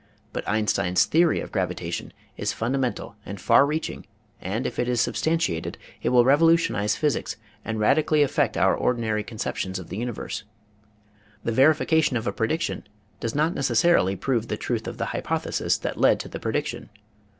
But 0.33 0.47
Einstein's 0.49 1.05
theory 1.05 1.41
of 1.41 1.51
gravita 1.51 1.93
tion 1.93 2.11
is 2.35 2.53
fundamental 2.53 3.17
and 3.23 3.39
far 3.39 3.67
reaching 3.67 4.07
and 4.41 4.65
if 4.65 4.79
it 4.79 4.89
is 4.89 4.99
sub 4.99 5.13
stantiated 5.13 5.75
it 6.01 6.09
will 6.09 6.25
revolutionize 6.25 6.95
physics 6.95 7.37
and 7.63 7.79
radically 7.79 8.23
affect 8.23 8.57
our 8.57 8.73
ordinary 8.75 9.23
conceptions 9.23 9.77
of 9.77 9.89
the 9.89 9.97
universe. 9.97 10.43
The 11.43 11.51
verification 11.51 12.17
of 12.17 12.25
a 12.25 12.33
prediction 12.33 12.87
does 13.19 13.35
not 13.35 13.53
necessarily 13.53 14.15
prove 14.15 14.47
the 14.47 14.57
truth 14.57 14.87
of 14.87 14.97
the 14.97 15.05
hypothesis 15.13 15.77
that 15.77 15.99
led 15.99 16.19
to 16.21 16.27
the 16.27 16.39
prediction. 16.39 16.89